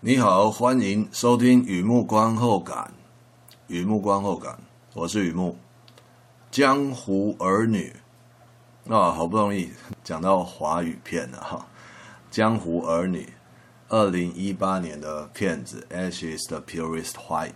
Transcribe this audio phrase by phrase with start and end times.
[0.00, 2.94] 你好，欢迎收听雨木观后感。
[3.66, 4.56] 雨木观后感，
[4.94, 5.58] 我是雨木。
[6.52, 7.92] 江湖儿女
[8.88, 9.72] 啊，好不容易
[10.04, 11.66] 讲到华语片了哈。
[12.30, 13.32] 江湖儿女，
[13.88, 17.50] 二零一八年的片子《Ash is the Purest White》，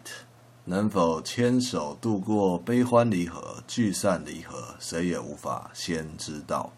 [0.65, 6.73] 能否牵手度过悲欢离合、聚散离合，谁也无法先知道。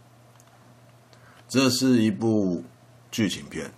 [1.48, 2.62] 这是一部
[3.10, 3.72] 剧情片。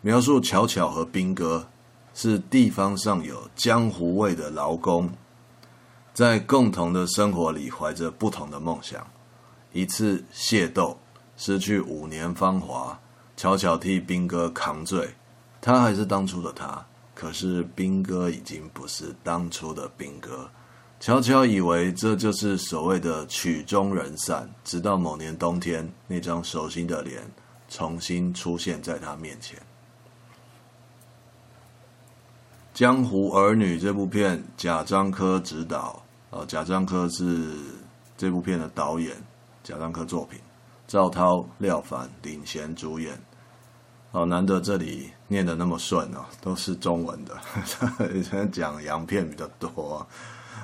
[0.00, 1.68] 描述巧巧和兵哥
[2.14, 5.10] 是地方上有江湖味的劳工，
[6.14, 9.04] 在共同的生活里怀着不同的梦想。
[9.72, 10.96] 一次械斗，
[11.36, 12.98] 失去五年芳华，
[13.36, 15.14] 巧巧替兵哥扛罪。
[15.60, 20.48] 他还是当初的他，可是兵哥已经不是当初的兵哥。
[21.00, 27.22] 巧巧以为这就是所谓的曲终人散，直到某年冬天，那张熟悉的脸
[27.68, 29.58] 重新出现在他面前。
[32.78, 37.50] 《江湖儿女》这部片，贾樟柯执导，哦，贾樟柯是
[38.16, 39.16] 这部片的导演，
[39.64, 40.38] 贾樟柯作品，
[40.86, 43.20] 赵涛、廖凡领衔主演，
[44.12, 47.36] 哦，难得这里念得那么顺哦，都是中文的，
[48.14, 50.06] 以 前讲洋片比较多，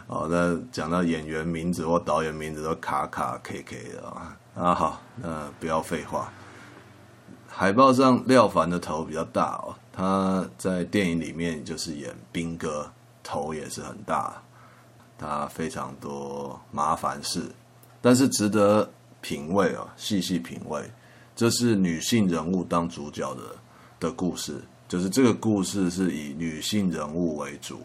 [0.06, 6.32] 哦，那讲到演员名字或导演名字都卡卡 K K 的啊，啊好，那不要废话，
[7.48, 9.74] 海报上廖凡的头比较大哦。
[9.96, 12.90] 他在电影里面就是演兵哥，
[13.22, 14.42] 头也是很大，
[15.16, 17.48] 他非常多麻烦事，
[18.02, 20.82] 但是值得品味哦，细细品味。
[21.36, 23.42] 这是女性人物当主角的
[24.00, 27.80] 的故事，就是这个故事是以女性人物为主，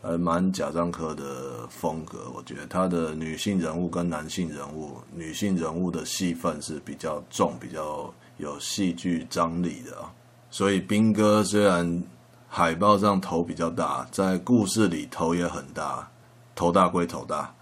[0.00, 2.30] 还，蛮贾樟柯的风格。
[2.36, 10.14] 我觉得他的女性人物跟男性人物，女性人物的戏份是比较重，比较有戏剧张力的啊。
[10.50, 12.02] 所以兵哥虽然
[12.48, 16.08] 海报上头比较大，在故事里头也很大，
[16.54, 17.54] 头大归头大。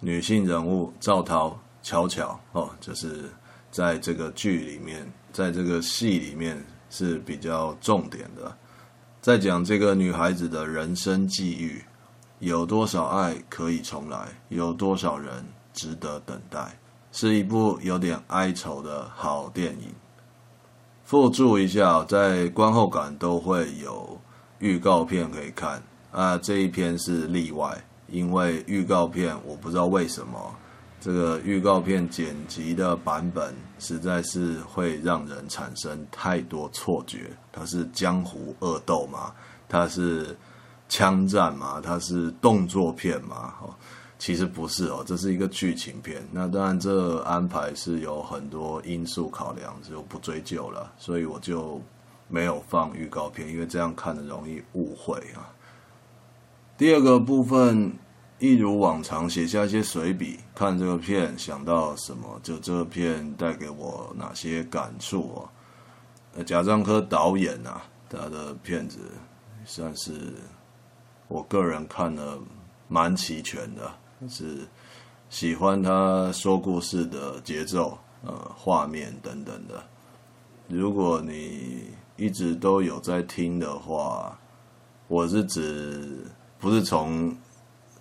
[0.00, 3.30] 女性人物赵涛、巧巧哦，就是
[3.70, 8.54] 在这个剧里面，在这个戏里面是比较重点的，
[9.22, 11.82] 在讲这个女孩子的人生际遇，
[12.40, 15.42] 有多少爱可以重来，有多少人
[15.72, 16.78] 值得等待，
[17.10, 19.88] 是一部有点哀愁的好电影。
[21.06, 24.20] 附注一下，在观后感都会有
[24.58, 25.80] 预告片可以看
[26.10, 26.36] 啊。
[26.36, 30.52] 这一篇是例外，因为预告片我不知道为什么
[31.00, 37.30] 这个预告片剪辑的版本实在是会让人产生太多错觉。
[37.52, 39.32] 它是江湖恶斗嘛？
[39.68, 40.36] 它是
[40.88, 41.80] 枪战嘛？
[41.80, 43.54] 它是动作片嘛？
[44.18, 46.26] 其实不是哦，这是一个剧情片。
[46.32, 50.90] 那当然，这安排是有很多因素考量，就不追究了。
[50.98, 51.80] 所以我就
[52.28, 55.52] 没有放预告片，因为这样看的容易误会啊。
[56.78, 57.92] 第二个部分，
[58.38, 66.42] 一如往常写下一些随笔，看这个片想到什么，就这个片带给我哪些感触哦。
[66.44, 68.98] 贾樟柯导演啊，他的片子
[69.64, 70.32] 算是
[71.28, 72.38] 我个人看了
[72.88, 73.90] 蛮齐全的。
[74.28, 74.66] 是
[75.28, 79.82] 喜欢他说故事的节奏、呃，画面等等的。
[80.68, 84.36] 如果你一直都有在听的话，
[85.06, 86.24] 我是指
[86.58, 87.36] 不是从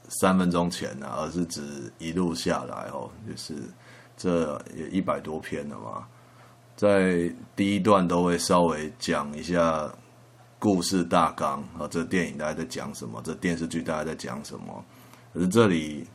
[0.07, 1.61] 三分钟前啊，而是指
[1.99, 3.55] 一路下来哦，就是
[4.15, 6.07] 这也一百多篇了嘛，
[6.75, 9.91] 在第一段都会稍微讲一下
[10.57, 14.83] 故事大纲啊，这电影大家在讲什么，这电视剧大家在讲什么。
[15.35, 16.07] 可是这里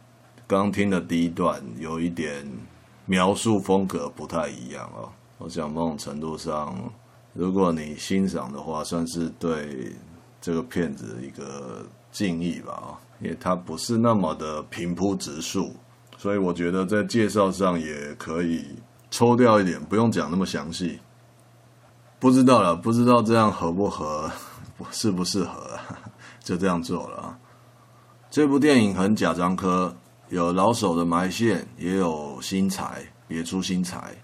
[0.47, 2.43] 刚听的第一段有一点
[3.05, 5.11] 描述风格不太一样哦。
[5.37, 6.75] 我想某种程度上，
[7.35, 9.95] 如果你欣赏的话，算是对
[10.41, 12.89] 这个片子一个敬意吧啊。
[13.21, 15.75] 因为它不是那么的平铺直述，
[16.17, 18.65] 所以我觉得在介绍上也可以
[19.11, 20.99] 抽掉一点，不用讲那么详细。
[22.19, 24.33] 不知道了，不知道这样合不合，
[24.91, 25.79] 适不适合，
[26.43, 27.30] 就这样做了。
[28.31, 29.93] 这部电影很假樟柯，
[30.29, 34.15] 有老手的埋线，也有新材，别出心裁，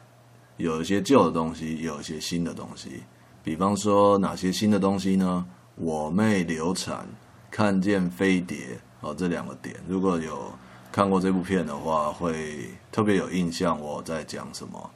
[0.59, 3.03] 有一些旧的东西，也有一些新的东西。
[3.43, 5.45] 比方说哪些新的东西呢？
[5.75, 7.05] 我妹流产，
[7.51, 10.53] 看见飞碟哦，这两个点，如果有
[10.93, 14.89] 看过这部片的话，会特别有印象我在讲什么。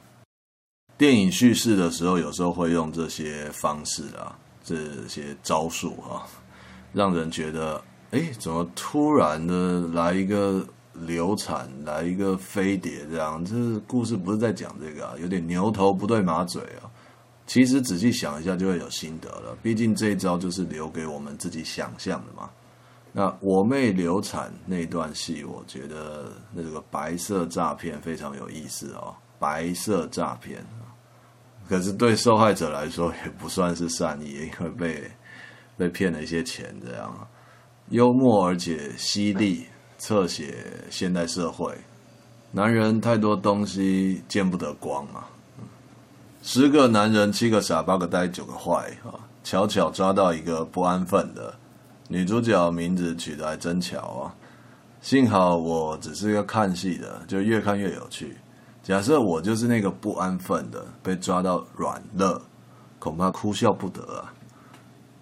[0.97, 6.23] 电影叙事的时候，有时候会用这些方式啊，这些招数啊，
[6.93, 7.83] 让人觉得。
[8.11, 13.43] 哎，怎么突然的来一个流产，来一个飞碟这样？
[13.45, 13.55] 这
[13.87, 16.91] 故事不是在讲这个啊，有点牛头不对马嘴啊。
[17.47, 19.57] 其实仔细想一下就会有心得了。
[19.63, 22.49] 毕竟这一招就是留给我们自己想象的嘛。
[23.13, 29.13] 那我妹流产那段戏，我觉得那个白色诈骗非常有意思哦。
[29.39, 30.65] 白色诈骗，
[31.67, 35.11] 可是对受害者来说也不算是善意，因为被
[35.77, 37.27] 被骗了一些钱这样啊。
[37.91, 39.65] 幽默而且犀利，
[39.97, 40.55] 侧写
[40.89, 41.77] 现代社会。
[42.53, 45.25] 男人太多东西见不得光嘛。
[46.41, 49.19] 十个男人七个傻，八个呆，九个坏啊！
[49.43, 51.53] 巧巧抓到一个不安分的
[52.07, 54.33] 女主角，名字取得还真巧啊！
[55.01, 58.37] 幸好我只是个看戏的，就越看越有趣。
[58.81, 62.41] 假设我就是那个不安分的，被抓到软肋，
[62.99, 64.33] 恐怕哭笑不得啊。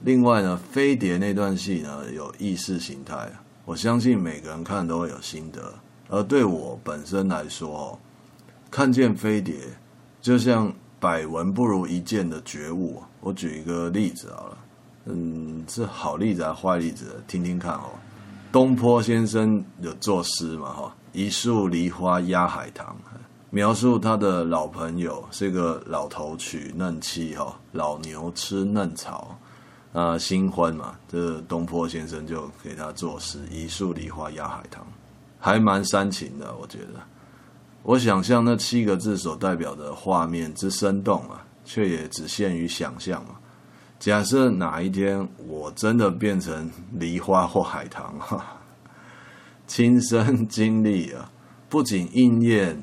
[0.01, 3.29] 另外呢，飞碟那段戏呢，有意识形态，
[3.65, 5.73] 我相信每个人看都会有心得。
[6.07, 7.99] 而对我本身来说，
[8.71, 9.55] 看见飞碟
[10.21, 13.03] 就像百闻不如一见的觉悟。
[13.19, 14.57] 我举一个例子好了，
[15.05, 17.21] 嗯，是好例子还是坏例子？
[17.27, 17.89] 听听看哦。
[18.51, 20.71] 东坡先生有作诗嘛？
[20.73, 22.95] 哈，一树梨花压海棠。
[23.51, 29.35] 描述他的老朋友是一个老头娶嫩妻哈，老牛吃嫩草，
[29.93, 34.85] 啊，新婚嘛，这东坡先生就给他作诗“一树梨花压海棠”，
[35.39, 37.01] 还蛮煽情的，我觉得。
[37.83, 43.35] 我想象那七个字所代表的画面之生动啊，却也只限于想象嘛。
[43.99, 48.45] 假设哪一天我真的变成梨花或海棠哈，
[49.67, 51.31] 亲身经历啊，
[51.67, 52.81] 不仅应验。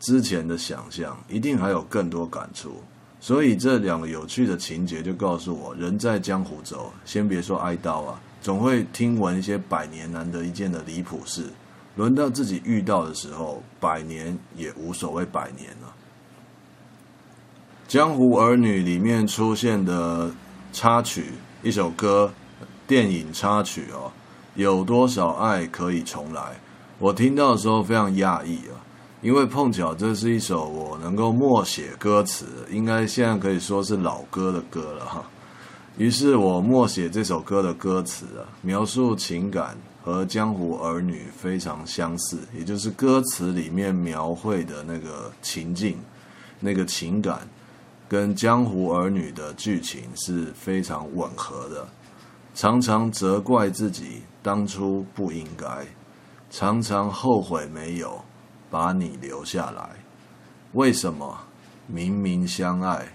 [0.00, 2.80] 之前的想象一定还有更多感触，
[3.20, 11.44] 所以这两个有趣的情节就告诉我：人在江湖走，先别说挨刀啊，总会听闻一些百年难得一见的离谱事。
[11.96, 15.92] 轮到自己遇到的时候，百年也无所谓百年了。
[17.92, 20.30] 《江湖儿女》里面出现的
[20.72, 21.32] 插曲，
[21.62, 22.32] 一首歌，
[22.86, 24.12] 电影插曲哦，
[24.54, 26.60] 有多少爱可以重来？
[27.00, 28.78] 我听到的时候非常讶异啊。
[29.20, 35.24] 因为碰巧这是一首我能够默写歌词，应该现在可以说是老歌的歌了哈。
[35.96, 45.98] 于是我默写这首歌的歌词啊，描述情感和《江湖儿女》非常相似，也就是歌词里面描绘的那个情境、
[46.60, 47.40] 那个情感，
[48.08, 51.88] 跟《江湖儿女》的剧情是非常吻合的。
[52.54, 55.84] 常常责怪自己当初不应该，
[56.50, 58.20] 常常后悔没有。
[58.70, 59.90] 把你留下来，
[60.72, 61.38] 为什么
[61.86, 63.06] 明明相爱，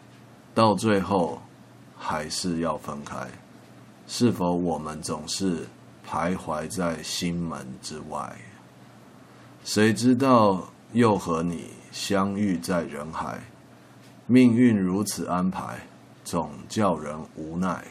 [0.53, 1.41] 到最后
[1.97, 3.27] 还是要分开？
[4.07, 5.67] 是否我们总是
[6.07, 8.35] 徘徊在心门之外？
[9.63, 13.39] 谁知道又和你相遇在人海？
[14.25, 15.79] 命运如此安排，
[16.23, 17.83] 总叫人无奈。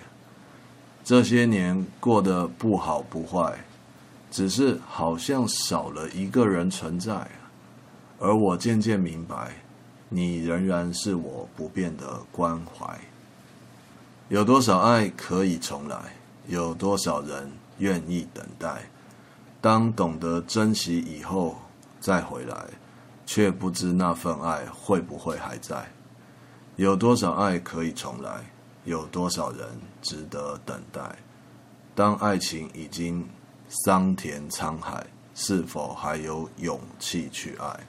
[1.04, 3.58] 这些年过得不好不坏，
[4.30, 7.26] 只是好像少了一个人存在。
[8.22, 9.50] 而我渐渐明白，
[10.08, 12.96] 你仍然是我不变的关怀。
[14.28, 15.98] 有多少爱可以重来？
[16.46, 18.88] 有多少人愿意等待？
[19.60, 21.56] 当懂得珍惜以后
[21.98, 22.64] 再回来，
[23.26, 25.90] 却不知那份爱会不会还在？
[26.76, 28.44] 有多少爱可以重来？
[28.84, 29.68] 有多少人
[30.00, 31.16] 值得等待？
[31.96, 33.28] 当爱情已经
[33.68, 37.80] 桑田沧海，是否还有勇气去爱？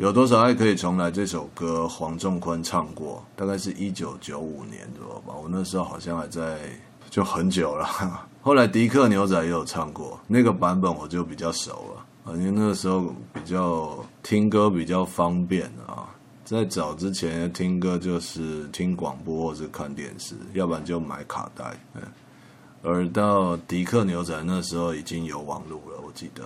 [0.00, 1.10] 有多少爱可以重来？
[1.10, 5.34] 这首歌黄仲坤唱过，大概是一九九五年左右吧。
[5.34, 6.58] 我那时候好像还在，
[7.10, 7.86] 就很久了。
[8.40, 11.84] 后来迪克牛仔也有唱过，那个版本我就比较熟
[12.24, 16.08] 了，因为那个时候比较听歌比较方便啊。
[16.46, 21.78] 在早之前听歌就是听广播或是看电视，要不然就买卡带。
[22.82, 26.42] 而到迪克牛仔那时候已经有网络了，我记得。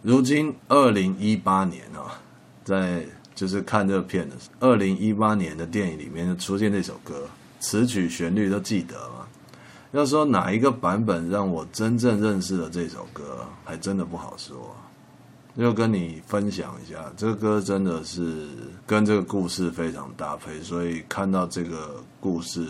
[0.00, 2.22] 如今二零一八年啊。
[2.66, 7.28] 在就是看这个片的二零一八年的电影里面就出现这首歌，
[7.60, 9.24] 词曲旋律都记得吗？
[9.92, 14.74] 要说哪一个版本让我真正认识了这首歌，还真的不好说。
[15.56, 18.48] 就跟你分享一下，这个歌真的是
[18.84, 22.66] 跟这个故事非常搭配，所以看到这个故事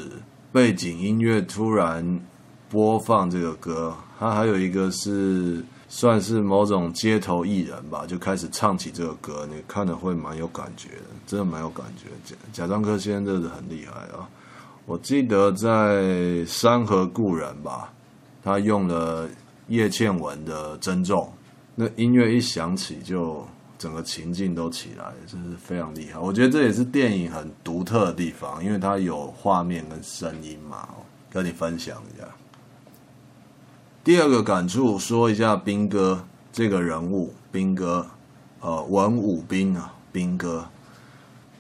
[0.53, 2.21] 背景音乐突然
[2.69, 5.65] 播放这个歌，它还有一个是。
[5.89, 12.37] 算是某种街头艺人吧，就开始唱起这个歌，你看了会蛮有感觉的，真的蛮有感觉。
[12.53, 14.29] 贾樟柯先生真的很厉害啊！
[14.85, 15.69] 我记得在
[16.47, 17.93] 《山河故人》吧，
[18.43, 19.29] 他用了
[19.69, 21.25] 叶倩文的《珍重》，
[21.75, 23.47] 那音乐一响起就
[23.79, 26.19] 整个情境都起来，真是非常厉害。
[26.19, 30.89] 我觉得这也是电影很独特的地方，因为它有画面跟声音嘛，
[31.31, 32.27] 跟你分享一下。
[34.07, 38.07] 第二个感触，说一下兵哥这个人物，兵哥，
[38.61, 40.65] 呃，文武兵啊，兵哥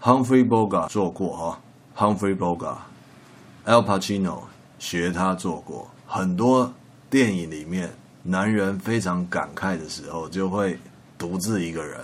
[0.00, 1.61] ，Humphrey Bogart 做过哈
[1.97, 4.43] ，Humphrey Bogart，Al Pacino
[4.79, 6.73] 学他做过，很多
[7.11, 10.79] 电影里面，男人非常感慨的时候，就会
[11.19, 11.99] 独自一个人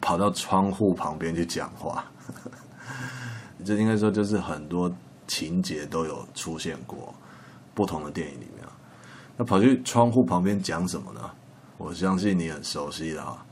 [0.00, 2.04] 跑到窗户旁边去讲话，
[3.66, 4.88] 这应该说就是很多
[5.26, 7.12] 情节都有出现过，
[7.74, 8.59] 不同的电影里面。
[9.40, 11.20] 那跑去窗户旁边讲什么呢？
[11.78, 13.42] 我相信你很熟悉的啊，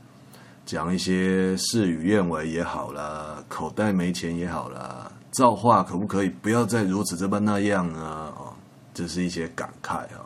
[0.63, 8.31] 讲一些事与愿违也好啦，口袋没钱也好啦，造化可不可以不要再如此这般那样呢？
[8.37, 8.53] 哦，
[8.93, 10.21] 这是一些感慨啊。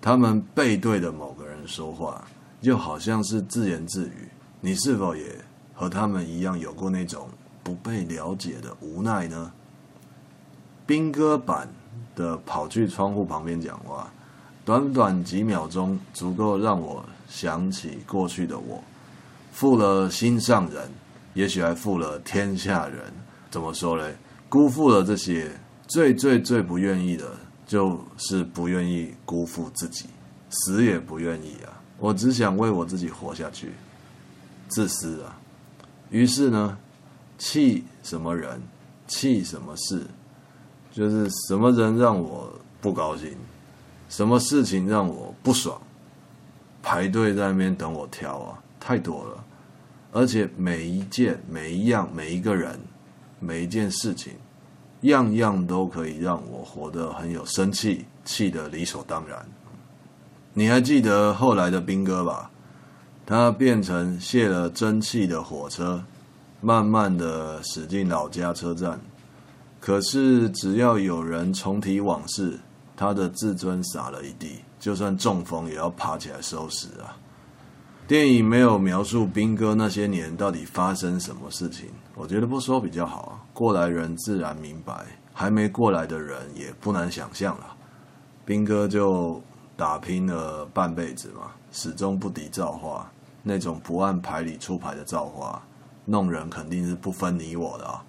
[0.00, 2.24] 他们背对着某个人说话，
[2.62, 4.30] 就好像是自言自语。
[4.62, 5.26] 你是否也
[5.74, 7.28] 和他们一样有过那种
[7.62, 9.52] 不被了解的无奈呢？
[10.86, 11.68] 兵哥版
[12.16, 14.10] 的跑去窗户旁边讲话。
[14.64, 18.82] 短短几秒钟，足够让我想起过去的我，
[19.52, 20.88] 负了心上人，
[21.34, 23.00] 也许还负了天下人。
[23.50, 24.16] 怎么说嘞？
[24.48, 25.50] 辜负了这些，
[25.86, 27.30] 最最最不愿意的，
[27.66, 30.06] 就是不愿意辜负自己，
[30.48, 31.82] 死也不愿意啊！
[31.98, 33.72] 我只想为我自己活下去，
[34.68, 35.38] 自私啊！
[36.10, 36.78] 于是呢，
[37.36, 38.60] 气什么人，
[39.06, 40.06] 气什么事，
[40.92, 43.36] 就是什么人让我不高兴。
[44.08, 45.80] 什么事情让我不爽？
[46.82, 49.44] 排队在那边等我挑啊，太多了，
[50.12, 52.78] 而且每一件、每一样、每一个人、
[53.40, 54.34] 每一件事情，
[55.00, 59.44] 样样都可以让我活得很有生气，气得理所当然。
[60.52, 62.50] 你还记得后来的兵哥吧？
[63.24, 66.04] 他变成泄了蒸汽的火车，
[66.60, 69.00] 慢慢的驶进老家车站。
[69.80, 72.58] 可是只要有人重提往事。
[72.96, 77.16] 他的自尊洒了一地，就算中风也要爬起来收拾啊！
[78.06, 83.42] 电影没有描述兵哥那些年到底发生什么事情，我觉得不说比较好啊。
[83.52, 87.74] 过来人自然明白，还没过来的人也不难想象了。
[88.44, 89.42] 兵哥就
[89.76, 93.10] 打拼了半辈子嘛，始终不敌造化，
[93.42, 95.62] 那种不按牌理出牌的造化，
[96.04, 98.04] 弄人肯定是不分你我的啊。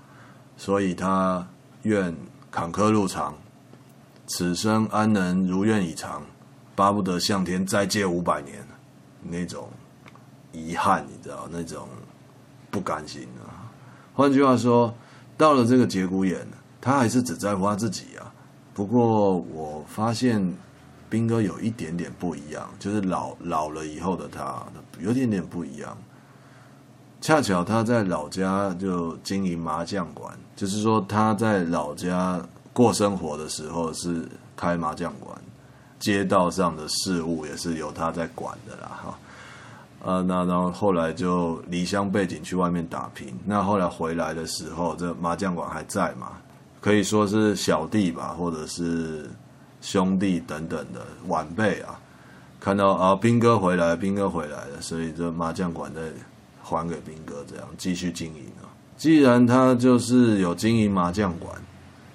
[0.57, 1.47] 所以他
[1.83, 2.15] 愿
[2.51, 3.33] 坎坷路长。
[4.27, 6.23] 此生安能如愿以偿，
[6.75, 8.67] 巴不得向天再借五百年，
[9.21, 9.69] 那种
[10.51, 11.87] 遗憾，你知道，那种
[12.71, 13.69] 不甘心啊。
[14.15, 14.91] 换句话说，
[15.37, 16.47] 到了这个节骨眼，
[16.81, 18.33] 他还是只在乎他自己啊。
[18.73, 20.53] 不过我发现
[21.07, 24.65] 兵哥有一点点不一样，就是老老了以后的他
[24.99, 25.95] 有点点不一样。
[27.21, 32.43] 恰巧他在老家就经营麻将馆，就是说他在老家。
[32.75, 34.27] 过生活的时候是
[34.57, 35.33] 开麻将馆，
[35.97, 39.17] 街道上的事务也是由他在管的啦，哈，
[40.03, 46.33] 呃，那然后后来就离乡背井去外面打拼，那后来回来的时候，这麻将馆还在嘛？
[46.81, 49.29] 可以说是小弟吧，或者是
[49.79, 51.97] 兄弟等等的晚辈啊，
[52.59, 56.01] 看到啊兵哥回来，兵哥回来了，所以这麻将馆再
[56.61, 58.67] 还给兵哥，这样继续经营啊。
[58.97, 61.55] 既然他就是有经营麻将馆。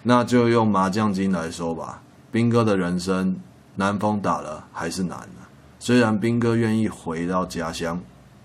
[0.03, 2.03] 那就用麻将经来说吧，
[2.33, 3.39] 兵哥的人生
[3.75, 5.47] 南风打了还是难的。
[5.79, 8.01] 虽然兵哥愿意回到家乡，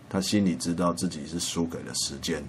[0.09, 2.43] 他心里知道自己是输给了时间。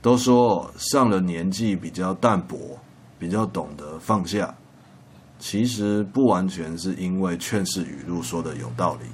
[0.00, 2.78] 都说上了年纪比较淡泊，
[3.18, 4.54] 比较懂得放下，
[5.40, 9.06] 其实不完全是因为劝世语录说的有道理。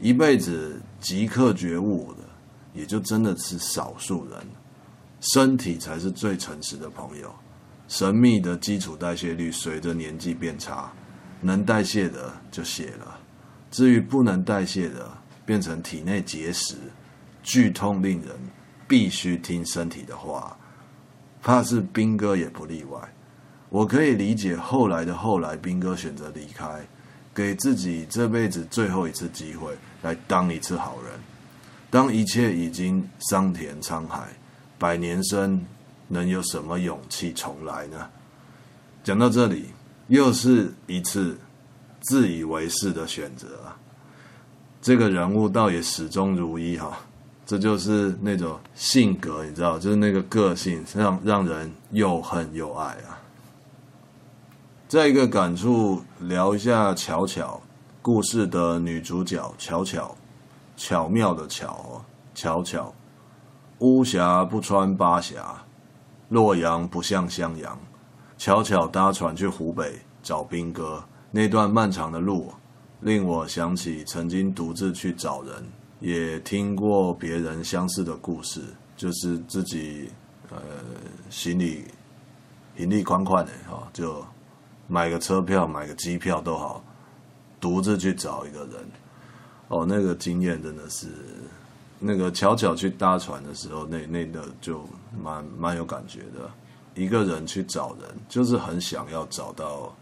[0.00, 2.24] 一辈子即刻觉悟的，
[2.74, 4.38] 也就真的是少数人。
[5.20, 7.32] 身体才是最诚实的朋友。
[7.90, 10.88] 神秘的基础代谢率随着年纪变差，
[11.40, 13.18] 能代谢的就谢了，
[13.68, 15.10] 至于不能代谢的，
[15.44, 16.76] 变成体内结石，
[17.42, 18.30] 剧痛令人，
[18.86, 20.56] 必须听身体的话。
[21.42, 23.00] 怕是兵哥也不例外。
[23.70, 26.86] 我可以理解后来的后来，兵哥选择离开，
[27.34, 31.12] 给自己这辈子最后一次机会来当一次好人。
[31.90, 34.28] 当一切已经桑田沧海，
[34.78, 35.60] 百年生。
[36.12, 38.10] 能有什么勇气重来呢？
[39.04, 39.66] 讲到这里，
[40.08, 41.38] 又是一次
[42.00, 43.46] 自以为是的选择！
[44.82, 46.98] 这个人物倒也始终如一哈，
[47.46, 53.22] 这就是那种性格，你知道，就是那个个性，让让人又恨又爱啊！
[54.88, 57.62] 再一个感触，聊一下巧巧
[58.02, 60.16] 故事的女主角巧巧，
[60.76, 62.92] 巧妙的巧，巧巧，
[63.78, 65.62] 巫峡不穿八峡，
[66.30, 67.78] 洛阳不像襄阳。
[68.38, 72.50] 巧巧搭船去湖北找兵哥，那段漫长的路，
[73.00, 75.62] 令我想起曾经独自去找人，
[76.00, 78.62] 也听过别人相似的故事，
[78.96, 80.10] 就是自己
[80.50, 80.56] 呃
[81.28, 81.84] 行李
[82.76, 84.24] 行李宽宽的哈，就
[84.86, 86.82] 买个车票、买个机票都好，
[87.60, 88.90] 独自去找一个人。
[89.68, 91.08] 哦，那个经验真的是，
[92.00, 94.84] 那个巧巧去搭船的时候，那那个就
[95.22, 96.50] 蛮蛮有感觉的。
[96.94, 99.94] 一个人去找人，就是很想要找到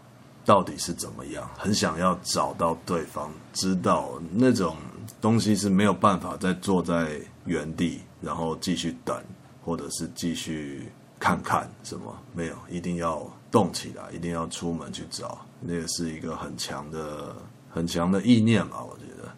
[0.43, 4.75] 到底是怎么样，很想要找到对方，知道那种
[5.21, 9.15] 东西是没有办法再坐在原地，然后继续等，
[9.63, 17.35] 或者是继续看看什么，没有，一定要动起来，一定要出门去找，那个是一个很强的、
[17.69, 19.29] 很强的意念吧，我觉得。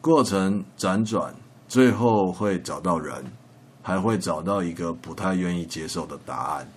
[0.00, 1.34] 过程辗转，
[1.68, 3.24] 最后会找到人。
[3.80, 6.68] 还会找到一个不太愿意接受的答案，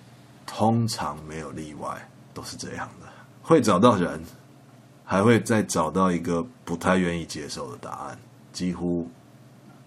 [0.45, 3.07] 通常没有例外，都是这样的。
[3.41, 4.23] 会找到人，
[5.03, 8.17] 还会再找到一个不太愿意接受的答案，
[8.53, 9.09] 几乎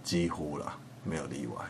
[0.02, 1.64] 几乎了，没有例外。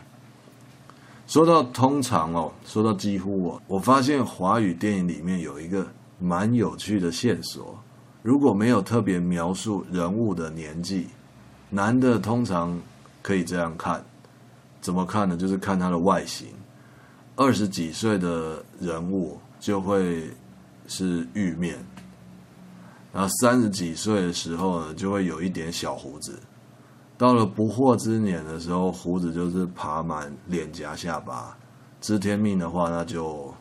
[1.28, 5.86] 说到通常哦，说到几乎哦，我发现华语电影里面有一个
[6.18, 7.78] 蛮有趣的线索，
[8.22, 11.06] 如果没有特别描述人物的年纪，
[11.70, 12.76] 男的通常
[13.24, 14.04] 可以这样看。
[14.82, 15.34] 怎么看呢？
[15.34, 16.48] 就是看他的外形，
[17.36, 20.30] 二十几岁的人物就会
[20.86, 21.82] 是玉面，
[23.10, 26.38] 然后三十几岁的时候呢，就会有一点小胡子，
[27.16, 31.56] 到了不惑之年的时候，胡子就是爬满脸颊下巴，
[31.98, 33.54] 知天命的话，那就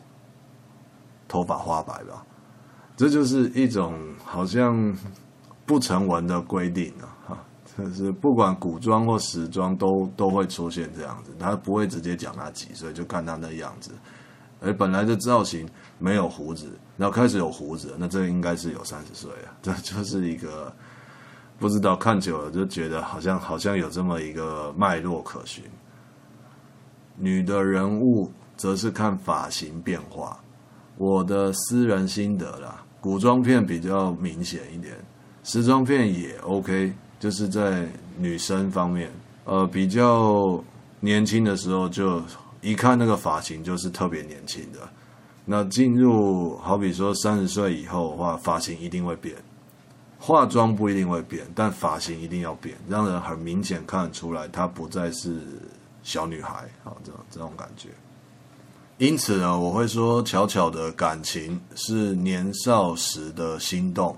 [1.26, 2.22] 头发花白吧，
[2.98, 4.94] 这就是一种好像
[5.64, 7.13] 不成文的规定啊。
[7.76, 13.90] 就是不管古装或时装都都会出现这样子，他不会直接讲他几岁，就看他那样子。
[14.60, 19.52] 而本来的造型没有胡子，然后开始有胡子，那这应该是有三十岁啊。
[19.60, 20.72] 这 就是一个
[21.58, 25.64] 不知道看久了就觉得好像好像有这么一个脉络可循。
[27.16, 30.38] 女的人物则是看发型变化，
[30.96, 34.96] 我的私人心得啦，古装片比较明显一点，
[35.42, 36.94] 时装片也 OK。
[37.18, 39.10] 就是在女生方面，
[39.44, 40.62] 呃，比较
[41.00, 42.22] 年轻的时候，就
[42.60, 44.78] 一看那个发型就是特别年轻的。
[45.44, 49.34] 那进入好比说三十岁以后的话，发型一定会变，
[50.18, 55.40] 化妆不一定会变，但发型一定要变，让人很明显看得出来她不再是
[56.02, 57.90] 小女孩啊，这种这种感觉。
[58.96, 64.16] 因此呢，我会说巧巧的感情是年少时的心动。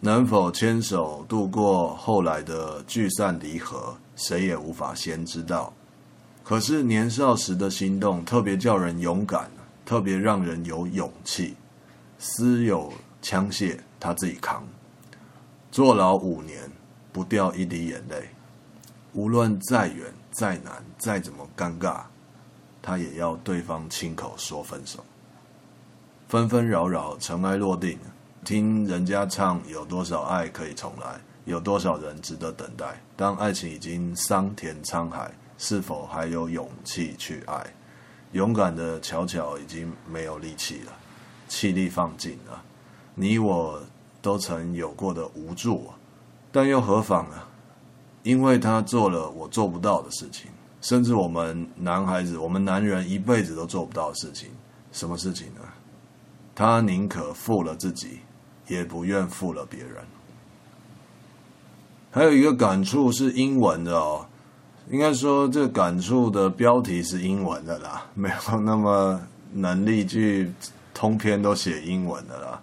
[0.00, 5.72] 能否牵手度过后来的聚散离合，谁也无法先知道。
[6.44, 9.50] 可是年少时的心动，特别叫人勇敢，
[9.84, 11.56] 特别让人有勇气。
[12.18, 14.66] 私有枪械，他自己扛。
[15.70, 16.70] 坐牢五年，
[17.12, 18.28] 不掉一滴眼泪。
[19.14, 22.02] 无论再远、再难、再怎么尴尬，
[22.80, 25.04] 他也要对方亲口说分手。
[26.28, 27.98] 纷纷扰扰，尘埃落定。
[28.44, 31.20] 听人家唱，有多少爱可以重来？
[31.44, 33.00] 有多少人值得等待？
[33.16, 37.66] 当爱情已经桑田沧海，是否还有勇气去爱？
[38.32, 40.92] 勇敢的巧巧已经没有力气了，
[41.48, 42.62] 气力放尽了。
[43.14, 43.82] 你我
[44.20, 45.88] 都曾有过的无助，
[46.52, 47.36] 但又何妨呢？
[48.22, 54.50] 因为他做了我做不到的事情，甚至我们男孩子、我们男人一辈子都做不到的事情。
[54.92, 55.60] 什么事情呢？
[56.54, 58.20] 他宁可负了自己。
[58.68, 59.96] 也不愿负了别人。
[62.10, 64.26] 还有一个感触是英文的哦，
[64.90, 69.20] 应该说这个感触的标题是英文的啦， 没有那么
[69.52, 70.50] 能力去
[70.94, 72.60] 通篇都写英文的啦。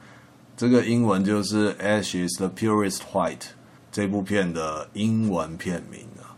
[0.58, 3.38] 这个英文就是《Ash is the Purest White》
[3.92, 6.34] 这部片的英文片名啊。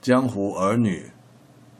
[0.00, 1.10] 江湖儿女，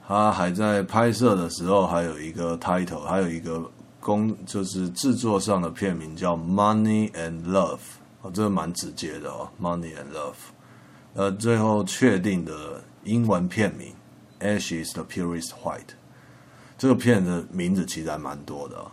[0.07, 3.71] 他还在拍摄的时候还有一个 title，还有一个。
[4.01, 7.77] 工就是制作上的片名叫《Money and Love》
[8.23, 10.33] 哦，这个蛮直接的哦，《Money and Love》。
[11.15, 13.93] 呃，最后确定的英文片名
[14.45, 15.81] 《Ash is the Purest White》。
[16.79, 18.91] 这个片的名字其实还蛮多的哦。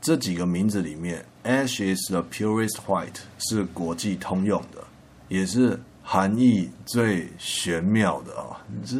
[0.00, 4.84] 这几个名字里面，《Ash is the Purest White》是国际通用的，
[5.28, 8.56] 也是含义最玄妙的哦。
[8.84, 8.96] 这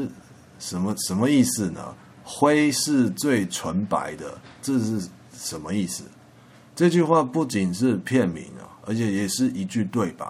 [0.59, 1.95] 什么什么意思呢？
[2.25, 6.05] 灰是最纯白的，这是什么意思？
[6.75, 10.27] 这句话不仅是片名啊，而且也是一句对白，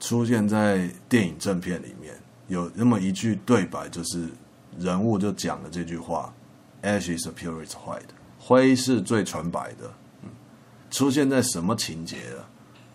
[0.00, 2.14] 出现在电影正片里面。
[2.48, 4.28] 有那么一句对白，就是
[4.78, 6.34] 人物就讲了这句话
[6.82, 8.02] ：“Ash is the purest white，
[8.38, 9.90] 灰是最纯白的。”，
[10.90, 12.48] 出现在什么情节了？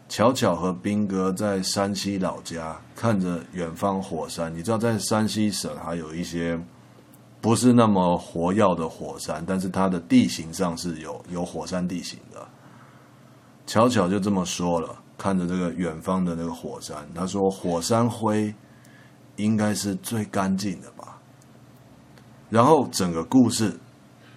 [0.09, 6.59] 巧巧和兵哥在山西老家看着远方火山，你知道在山西省还有一些
[7.41, 12.47] 不是那么活跃的火山，但是它的地形上是有有火山地形的。
[13.65, 18.53] 巧巧就这么说了，看着这个远方的那个火山，他说：“火山灰
[19.35, 21.19] 应该是最干净的吧。”
[22.49, 23.77] 然后整个故事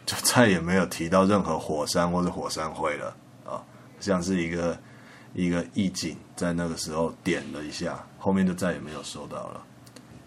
[0.04, 3.62] 就再也没有提到任何火山或者火山灰了啊，
[4.00, 4.78] 像是一个。
[5.32, 9.64] 一个意境在那个时候点了一下，后面就再也没有收到了。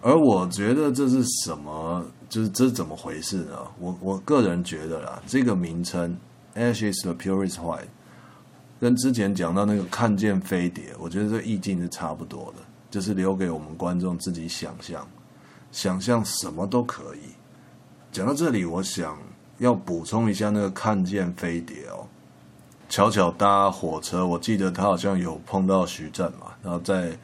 [0.02, 2.02] 而我觉得这是什么？
[2.34, 3.60] 就是这是怎么回事呢？
[3.78, 6.18] 我我个人觉得啦，这个名称
[6.56, 7.86] Ashes the purest white”
[8.82, 15.08] 跟之前讲到那个看见飞碟，我觉得这意境是差不多的，就是留给我们观众自己想象，
[15.72, 17.20] 想象什么都可以。
[18.12, 19.16] 讲到这里，我想
[19.60, 22.08] 要补充一下那个看见飞碟哦。
[22.90, 27.16] 巧巧搭火车，我记得他好像有碰到徐震嘛，然后在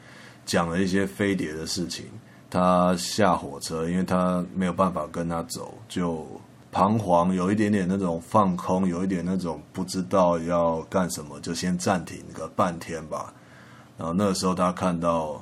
[0.46, 2.06] 讲了一些飞碟的事情。
[2.50, 6.26] 他下火车，因为他没有办法跟他走，就
[6.72, 13.32] 彷徨，有一点点那种放空，有一点那种不知道要干什么，就先暂停个半天吧。
[13.96, 15.40] 然后那个时候他看到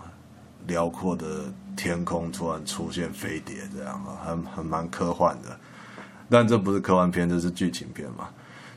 [0.67, 1.45] 辽阔的
[1.77, 5.57] 天空突然出现飞碟，这样啊，很很蛮科幻的。
[6.29, 8.29] 但这不是科幻片，这是剧情片嘛。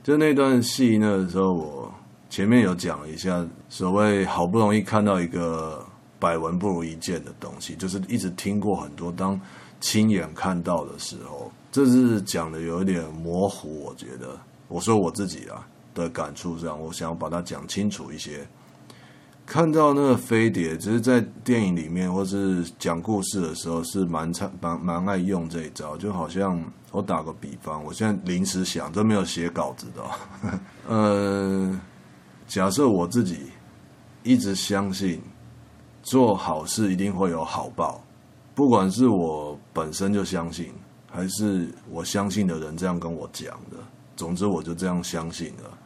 [0.04, 1.94] 就那段戏，那个时候我
[2.30, 5.86] 前面有讲一下，所谓好不容易看到一个
[6.22, 9.42] 百闻不如一见的东西，就是一直听过很多，当
[9.80, 13.82] 亲眼看到的时候，这是讲的有一点模糊。
[13.84, 18.48] 我觉得，我说我自己啊的感触上，我想要把它讲清楚一些。
[19.44, 24.32] 看到那个飞碟，只是在电影里面或是讲故事的时候是蛮
[24.62, 30.12] 蛮蛮爱用这一招，就好像我打个比方，我现在临时想，都没有写稿子的哦。
[30.88, 31.82] 呃，
[32.48, 33.48] 假设我自己
[34.24, 35.20] 一直相信
[36.04, 38.04] 做好事一定会有好报，
[38.56, 40.72] 不管是我本身就相信，
[41.10, 43.78] 还是我相信的人这样跟我讲的，
[44.16, 45.78] 总之我就这样相信了。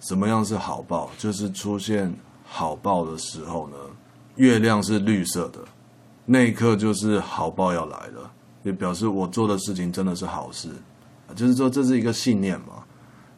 [0.00, 1.10] 什么样是好报？
[1.18, 2.14] 就是出现。
[2.54, 3.76] 好报的时候呢，
[4.36, 5.60] 月亮是绿色的，
[6.26, 8.30] 那一刻就是好报要来了，
[8.62, 10.68] 也表示我做的事情真的是好事，
[11.34, 12.84] 就是说这是一个信念嘛。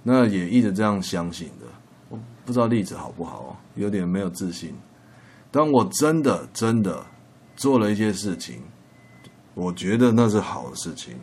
[0.03, 1.67] 那也一直这样相信的，
[2.09, 4.75] 我不知道例子好不好，有点没有自信。
[5.55, 7.07] 当我真的真的
[7.55, 8.61] 做了一些事情，
[9.55, 11.15] 我觉得那是好的事情，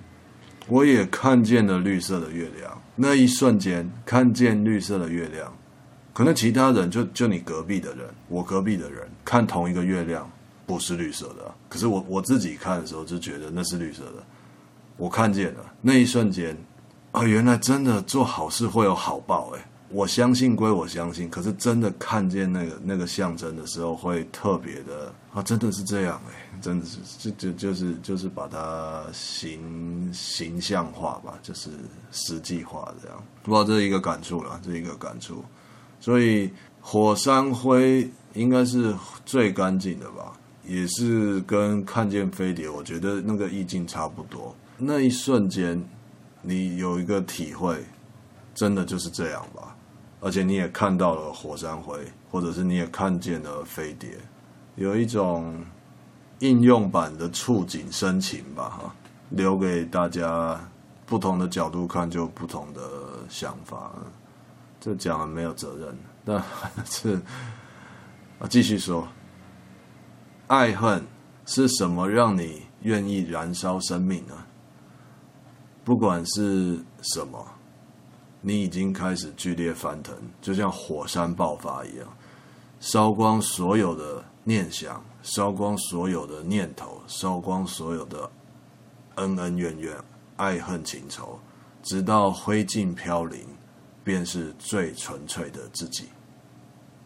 [0.69, 5.53] 我也看见了绿色的月亮，那一瞬间看见绿色的月亮。
[6.13, 10.31] 可能其他人就就你隔壁的人，我隔壁的人看同一个月亮
[10.65, 14.23] 不是绿色的，可是我我自己看的时候就觉得那是绿色的。
[14.95, 16.57] 我看见了那一瞬间，
[17.11, 19.70] 啊，原来真的做好事会有好报哎！
[19.91, 31.69] 我相信归我相信，可是真的看见那个那个象征的时候，会特别的啊，真的是这样哎，真的是就就就是就是把它形形象化吧，就是
[32.11, 33.23] 实际化这样。
[33.43, 35.43] 不知道这是一个感触了，这一个感触。
[35.99, 40.31] 所以火山灰应该是最干净的吧，
[40.65, 44.55] 也是跟看见飞碟，我觉得那个意境差不多。
[44.77, 45.83] 那一瞬间，
[46.41, 47.83] 你有一个体会，
[48.55, 49.70] 真的就是这样吧。
[50.21, 54.17] 而且你也看到了火山灰，或者是你也看见了飞碟，
[54.75, 55.61] 有一种
[56.39, 58.95] 应用版的触景生情吧，哈，
[59.29, 60.57] 留给大家
[61.05, 62.81] 不同的角度看，就不同的
[63.27, 63.91] 想法。
[64.79, 66.41] 这讲了没有责任，但
[66.85, 67.19] 是
[68.39, 69.07] 啊，继续说，
[70.47, 71.03] 爱恨
[71.45, 74.33] 是什么让你愿意燃烧生命呢？
[75.83, 77.45] 不管是什么，
[78.41, 82.07] 你已经开始剧烈翻腾，就像火山爆发一样，
[82.79, 88.29] 烧光所有的念想，烧光所有的念头，烧光所有的
[89.15, 89.95] 恩恩怨怨、
[90.35, 91.39] 爱恨情仇，
[91.81, 93.39] 直到灰烬飘零。
[94.03, 96.05] 便是最纯粹的自己，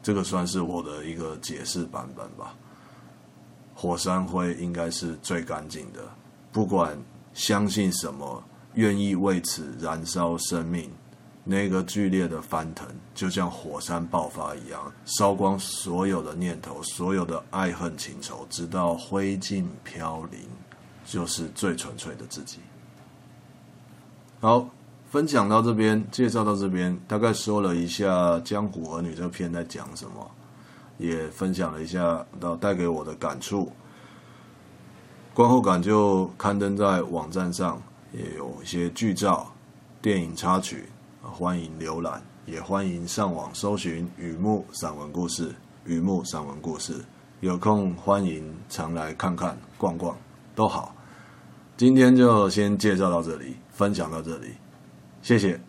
[0.02, 2.56] 这个算是我的一个解释版本吧。
[3.76, 6.00] 火山灰应该是最干净的，
[6.54, 6.98] 不管
[7.34, 8.42] 相信什么，
[8.76, 10.90] 愿意为此燃烧生命，
[11.46, 20.42] 那个剧烈的翻腾，就像火山爆发一样，烧光所有的念头，所有的爱恨情仇，直到灰烬飘零，
[21.06, 22.60] 就是最纯粹的自己。
[24.42, 24.68] 好。
[25.08, 30.30] 分享到这边，介绍到这边，大概说了一下《江湖儿女》这个片在讲什么，
[30.98, 33.72] 也分享了一下到带给我的感触。
[35.34, 37.82] 观后感就刊登在网站上，
[38.12, 39.50] 也有一些剧照、
[40.02, 40.84] 电影插曲，
[41.32, 45.54] 欢迎浏览，也欢迎上网搜寻雨木散文故事。
[45.86, 47.04] 雨木散文故事，
[47.42, 50.18] 有空欢迎常来看看、逛逛，
[50.56, 50.96] 都好。
[51.78, 54.54] 今天就先介绍到这里，分享到这里，
[55.22, 55.60] 谢谢。